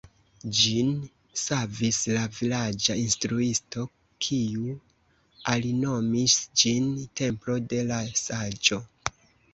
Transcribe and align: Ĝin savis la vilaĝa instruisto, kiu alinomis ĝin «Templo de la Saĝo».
Ĝin 0.59 0.87
savis 1.41 1.99
la 2.15 2.23
vilaĝa 2.37 2.95
instruisto, 3.01 3.85
kiu 4.29 4.73
alinomis 5.53 6.39
ĝin 6.63 6.89
«Templo 7.23 7.63
de 7.75 7.85
la 7.93 8.01
Saĝo». 8.27 8.81